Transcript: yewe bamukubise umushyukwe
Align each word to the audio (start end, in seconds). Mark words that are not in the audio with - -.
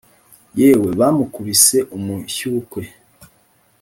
yewe 0.59 0.87
bamukubise 0.99 1.77
umushyukwe 1.97 2.81